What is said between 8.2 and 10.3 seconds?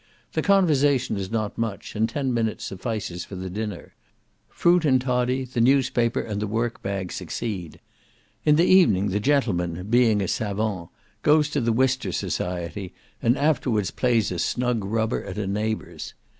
In the evening the gentleman, being a